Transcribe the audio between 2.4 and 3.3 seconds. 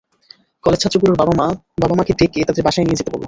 তাদের বাসায় নিয়ে যেতে বলো।